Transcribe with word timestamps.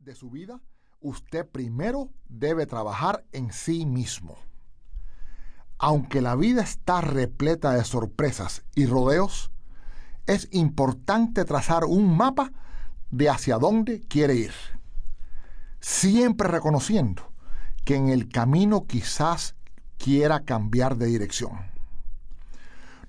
de 0.00 0.14
su 0.14 0.30
vida, 0.30 0.60
usted 1.00 1.46
primero 1.46 2.08
debe 2.28 2.64
trabajar 2.66 3.24
en 3.32 3.52
sí 3.52 3.84
mismo. 3.84 4.38
Aunque 5.78 6.22
la 6.22 6.36
vida 6.36 6.62
está 6.62 7.02
repleta 7.02 7.72
de 7.72 7.84
sorpresas 7.84 8.64
y 8.74 8.86
rodeos, 8.86 9.50
es 10.26 10.48
importante 10.52 11.44
trazar 11.44 11.84
un 11.84 12.16
mapa 12.16 12.50
de 13.10 13.28
hacia 13.28 13.58
dónde 13.58 14.00
quiere 14.00 14.36
ir. 14.36 14.52
Siempre 15.80 16.48
reconociendo 16.48 17.30
que 17.84 17.96
en 17.96 18.08
el 18.08 18.28
camino 18.28 18.86
quizás 18.86 19.54
quiera 19.98 20.44
cambiar 20.44 20.96
de 20.96 21.06
dirección. 21.06 21.58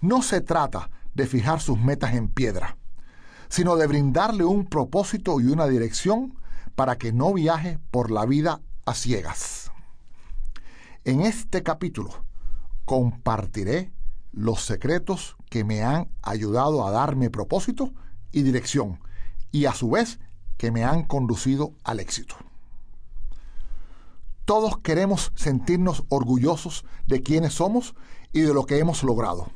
No 0.02 0.22
se 0.22 0.42
trata 0.42 0.90
de 1.14 1.26
fijar 1.26 1.62
sus 1.62 1.80
metas 1.80 2.16
en 2.16 2.28
piedra, 2.28 2.78
sino 3.48 3.78
de 3.78 3.88
brindarle 3.88 4.44
un 4.44 4.66
propósito 4.66 5.40
y 5.40 5.48
una 5.48 5.68
dirección 5.68 6.41
para 6.76 6.98
que 6.98 7.14
no 7.14 7.34
viaje 7.34 7.80
por 7.92 8.12
la 8.12 8.26
vida 8.26 8.62
a 8.86 8.94
ciegas. 8.94 9.72
En 11.04 11.22
este 11.22 11.64
capítulo 11.64 12.26
compartiré 12.86 13.92
los 14.32 14.64
secretos 14.64 15.36
que 15.50 15.64
me 15.64 15.84
han 15.84 16.10
ayudado 16.22 16.86
a 16.86 16.92
darme 16.92 17.30
propósito 17.30 17.94
y 18.32 18.44
dirección 18.44 19.00
y 19.52 19.66
a 19.66 19.74
su 19.74 19.90
vez 19.92 20.20
que 20.58 20.72
me 20.72 20.84
han 20.84 21.04
conducido 21.04 21.74
al 21.84 22.00
éxito. 22.00 22.36
Todos 24.46 24.78
queremos 24.80 25.32
sentirnos 25.36 26.04
orgullosos 26.10 26.86
de 27.08 27.24
quienes 27.24 27.54
somos 27.54 27.96
y 28.34 28.42
de 28.42 28.54
lo 28.54 28.66
que 28.66 28.80
hemos 28.80 29.04
logrado. 29.04 29.50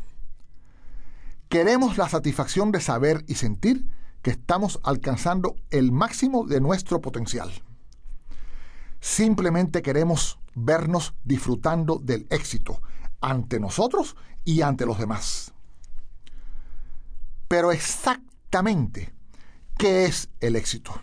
Queremos 1.50 1.97
la 1.97 2.09
satisfacción 2.09 2.72
de 2.72 2.81
saber 2.81 3.23
y 3.27 3.36
sentir 3.36 3.86
que 4.25 4.31
estamos 4.31 4.79
alcanzando 4.81 5.55
el 5.70 5.91
máximo 5.91 6.47
de 6.47 6.59
nuestro 6.59 6.99
potencial. 6.99 7.52
Simplemente 8.99 9.83
queremos 9.83 10.39
vernos 10.55 11.13
disfrutando 11.23 12.00
del 12.00 12.25
éxito 12.31 12.81
ante 13.22 13.59
nosotros 13.59 14.16
y 14.44 14.63
ante 14.63 14.88
los 14.88 14.97
demás. 14.97 15.53
Pero 17.47 17.72
exactamente, 17.72 19.13
¿qué 19.77 20.05
es 20.05 20.31
el 20.39 20.55
éxito? 20.55 21.00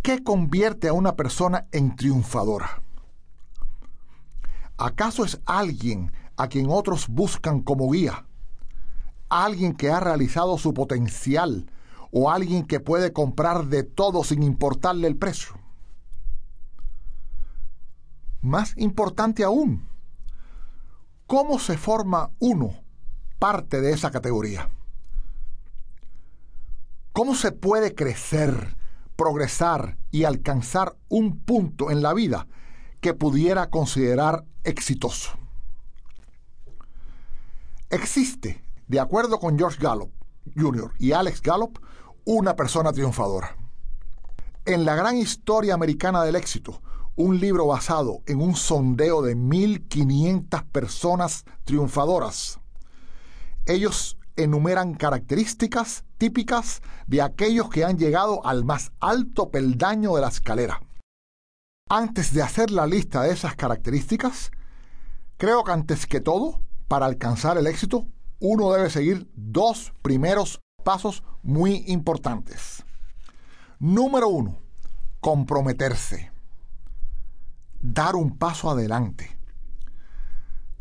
¿Qué 0.00 0.24
convierte 0.24 0.88
a 0.88 0.94
una 0.94 1.16
persona 1.16 1.66
en 1.70 1.96
triunfadora? 1.96 2.80
¿Acaso 4.78 5.22
es 5.22 5.38
alguien 5.44 6.12
a 6.38 6.48
quien 6.48 6.68
otros 6.70 7.08
buscan 7.08 7.60
como 7.60 7.90
guía? 7.90 8.25
Alguien 9.28 9.74
que 9.74 9.90
ha 9.90 10.00
realizado 10.00 10.58
su 10.58 10.74
potencial 10.74 11.70
o 12.10 12.30
alguien 12.30 12.66
que 12.66 12.80
puede 12.80 13.12
comprar 13.12 13.66
de 13.66 13.82
todo 13.82 14.24
sin 14.24 14.42
importarle 14.42 15.08
el 15.08 15.16
precio. 15.16 15.58
Más 18.40 18.76
importante 18.76 19.44
aún, 19.44 19.88
¿cómo 21.26 21.58
se 21.58 21.76
forma 21.76 22.30
uno 22.38 22.74
parte 23.38 23.80
de 23.80 23.92
esa 23.92 24.10
categoría? 24.10 24.70
¿Cómo 27.12 27.34
se 27.34 27.50
puede 27.50 27.94
crecer, 27.94 28.76
progresar 29.16 29.96
y 30.10 30.24
alcanzar 30.24 30.96
un 31.08 31.38
punto 31.40 31.90
en 31.90 32.02
la 32.02 32.12
vida 32.14 32.46
que 33.00 33.14
pudiera 33.14 33.70
considerar 33.70 34.44
exitoso? 34.64 35.30
Existe 37.88 38.65
de 38.88 39.00
acuerdo 39.00 39.38
con 39.38 39.58
George 39.58 39.78
Gallup 39.80 40.12
Jr. 40.54 40.92
y 40.98 41.12
Alex 41.12 41.42
Gallup, 41.42 41.78
una 42.24 42.54
persona 42.54 42.92
triunfadora. 42.92 43.56
En 44.64 44.84
la 44.84 44.94
gran 44.94 45.16
historia 45.16 45.74
americana 45.74 46.24
del 46.24 46.36
éxito, 46.36 46.82
un 47.14 47.40
libro 47.40 47.66
basado 47.66 48.22
en 48.26 48.40
un 48.40 48.54
sondeo 48.54 49.22
de 49.22 49.36
1.500 49.36 50.64
personas 50.70 51.44
triunfadoras. 51.64 52.60
Ellos 53.64 54.18
enumeran 54.36 54.94
características 54.94 56.04
típicas 56.18 56.82
de 57.06 57.22
aquellos 57.22 57.70
que 57.70 57.84
han 57.84 57.98
llegado 57.98 58.44
al 58.44 58.64
más 58.64 58.92
alto 59.00 59.50
peldaño 59.50 60.14
de 60.14 60.20
la 60.20 60.28
escalera. 60.28 60.82
Antes 61.88 62.34
de 62.34 62.42
hacer 62.42 62.70
la 62.70 62.86
lista 62.86 63.22
de 63.22 63.32
esas 63.32 63.56
características, 63.56 64.50
creo 65.36 65.64
que 65.64 65.72
antes 65.72 66.06
que 66.06 66.20
todo, 66.20 66.60
para 66.88 67.06
alcanzar 67.06 67.56
el 67.56 67.66
éxito, 67.66 68.06
uno 68.38 68.72
debe 68.72 68.90
seguir 68.90 69.30
dos 69.34 69.92
primeros 70.02 70.60
pasos 70.84 71.22
muy 71.42 71.84
importantes. 71.86 72.84
Número 73.78 74.28
uno, 74.28 74.58
comprometerse. 75.20 76.30
Dar 77.80 78.14
un 78.14 78.36
paso 78.36 78.70
adelante. 78.70 79.38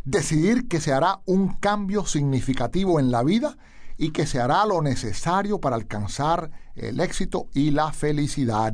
Decidir 0.03 0.67
que 0.67 0.81
se 0.81 0.93
hará 0.93 1.21
un 1.25 1.55
cambio 1.55 2.05
significativo 2.05 2.99
en 2.99 3.09
la 3.09 3.23
vida 3.23 3.57
y 3.97 4.11
que 4.11 4.27
se 4.27 4.39
hará 4.39 4.65
lo 4.65 4.81
necesario 4.81 5.59
para 5.59 5.75
alcanzar 5.75 6.51
el 6.75 6.99
éxito 6.99 7.47
y 7.53 7.71
la 7.71 7.91
felicidad. 7.91 8.73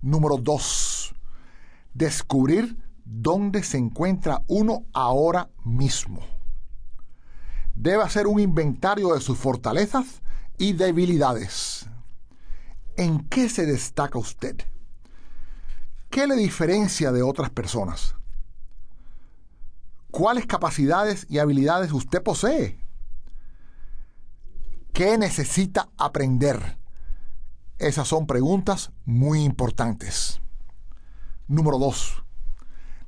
Número 0.00 0.36
dos, 0.38 1.14
descubrir 1.94 2.76
dónde 3.04 3.62
se 3.62 3.78
encuentra 3.78 4.42
uno 4.48 4.86
ahora 4.92 5.50
mismo 5.64 6.41
debe 7.74 8.02
hacer 8.02 8.26
un 8.26 8.40
inventario 8.40 9.14
de 9.14 9.20
sus 9.20 9.38
fortalezas 9.38 10.22
y 10.58 10.72
debilidades. 10.72 11.86
¿En 12.96 13.28
qué 13.28 13.48
se 13.48 13.66
destaca 13.66 14.18
usted? 14.18 14.56
¿Qué 16.10 16.26
le 16.26 16.36
diferencia 16.36 17.10
de 17.10 17.22
otras 17.22 17.50
personas? 17.50 18.16
¿Cuáles 20.10 20.46
capacidades 20.46 21.26
y 21.30 21.38
habilidades 21.38 21.92
usted 21.92 22.22
posee? 22.22 22.78
¿Qué 24.92 25.16
necesita 25.16 25.88
aprender? 25.96 26.78
Esas 27.78 28.08
son 28.08 28.26
preguntas 28.26 28.92
muy 29.06 29.42
importantes. 29.42 30.42
Número 31.48 31.78
dos, 31.78 32.22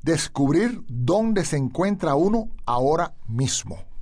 descubrir 0.02 0.82
dónde 0.88 1.44
se 1.44 1.58
encuentra 1.58 2.14
uno 2.14 2.48
ahora 2.64 3.14
mismo 3.28 3.93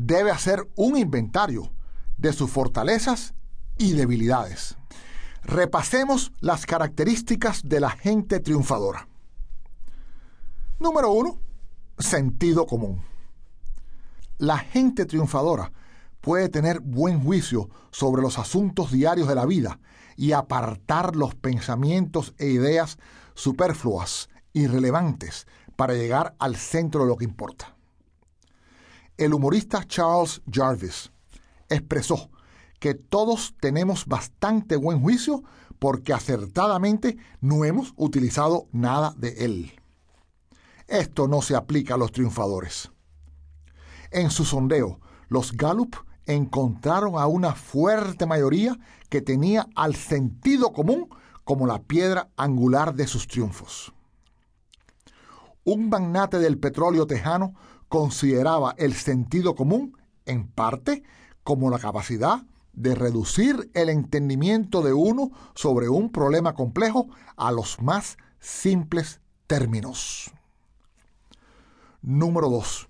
debe 0.00 0.30
hacer 0.30 0.68
un 0.76 0.96
inventario 0.96 1.72
de 2.18 2.32
sus 2.32 2.48
fortalezas 2.48 3.34
y 3.76 3.94
debilidades. 3.94 4.76
Repasemos 5.42 6.32
las 6.38 6.66
características 6.66 7.62
de 7.64 7.80
la 7.80 7.90
gente 7.90 8.38
triunfadora. 8.38 9.08
Número 10.78 11.10
uno, 11.10 11.40
sentido 11.98 12.64
común. 12.66 13.02
La 14.38 14.58
gente 14.58 15.04
triunfadora 15.04 15.72
puede 16.20 16.48
tener 16.48 16.78
buen 16.78 17.20
juicio 17.20 17.68
sobre 17.90 18.22
los 18.22 18.38
asuntos 18.38 18.92
diarios 18.92 19.26
de 19.26 19.34
la 19.34 19.46
vida 19.46 19.80
y 20.16 20.30
apartar 20.30 21.16
los 21.16 21.34
pensamientos 21.34 22.34
e 22.38 22.46
ideas 22.46 22.98
superfluas, 23.34 24.28
irrelevantes, 24.52 25.48
para 25.74 25.94
llegar 25.94 26.36
al 26.38 26.54
centro 26.54 27.02
de 27.02 27.08
lo 27.08 27.16
que 27.16 27.24
importa 27.24 27.77
el 29.18 29.34
humorista 29.34 29.84
Charles 29.84 30.40
Jarvis 30.50 31.10
expresó 31.68 32.30
que 32.78 32.94
todos 32.94 33.54
tenemos 33.60 34.06
bastante 34.06 34.76
buen 34.76 35.00
juicio 35.00 35.42
porque 35.80 36.12
acertadamente 36.12 37.18
no 37.40 37.64
hemos 37.64 37.92
utilizado 37.96 38.68
nada 38.72 39.14
de 39.16 39.44
él. 39.44 39.72
Esto 40.86 41.28
no 41.28 41.42
se 41.42 41.56
aplica 41.56 41.94
a 41.94 41.98
los 41.98 42.12
triunfadores. 42.12 42.90
En 44.10 44.30
su 44.30 44.44
sondeo, 44.44 45.00
los 45.28 45.52
Gallup 45.52 45.96
encontraron 46.24 47.18
a 47.18 47.26
una 47.26 47.54
fuerte 47.54 48.24
mayoría 48.24 48.78
que 49.08 49.20
tenía 49.20 49.66
al 49.74 49.96
sentido 49.96 50.72
común 50.72 51.08
como 51.44 51.66
la 51.66 51.82
piedra 51.82 52.30
angular 52.36 52.94
de 52.94 53.06
sus 53.06 53.26
triunfos. 53.26 53.92
Un 55.70 55.90
magnate 55.90 56.38
del 56.38 56.56
petróleo 56.56 57.06
tejano 57.06 57.54
consideraba 57.90 58.74
el 58.78 58.94
sentido 58.94 59.54
común, 59.54 59.98
en 60.24 60.48
parte, 60.48 61.02
como 61.42 61.68
la 61.68 61.78
capacidad 61.78 62.46
de 62.72 62.94
reducir 62.94 63.70
el 63.74 63.90
entendimiento 63.90 64.80
de 64.80 64.94
uno 64.94 65.30
sobre 65.54 65.90
un 65.90 66.10
problema 66.10 66.54
complejo 66.54 67.08
a 67.36 67.52
los 67.52 67.82
más 67.82 68.16
simples 68.40 69.20
términos. 69.46 70.30
Número 72.00 72.48
2. 72.48 72.88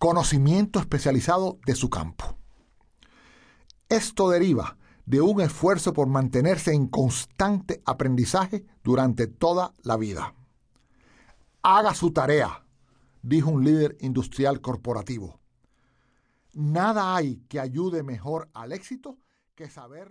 Conocimiento 0.00 0.80
especializado 0.80 1.60
de 1.64 1.76
su 1.76 1.90
campo. 1.90 2.36
Esto 3.88 4.30
deriva 4.30 4.78
de 5.06 5.20
un 5.20 5.40
esfuerzo 5.40 5.92
por 5.92 6.08
mantenerse 6.08 6.72
en 6.74 6.88
constante 6.88 7.80
aprendizaje 7.86 8.66
durante 8.82 9.28
toda 9.28 9.74
la 9.84 9.96
vida. 9.96 10.34
Haga 11.62 11.94
su 11.94 12.12
tarea 12.12 12.64
dijo 13.22 13.50
un 13.50 13.64
líder 13.64 13.98
industrial 14.00 14.62
corporativo. 14.62 15.40
Nada 16.54 17.14
hay 17.14 17.36
que 17.48 17.60
ayude 17.60 18.02
mejor 18.02 18.48
al 18.54 18.72
éxito 18.72 19.18
que 19.54 19.68
saber 19.68 20.08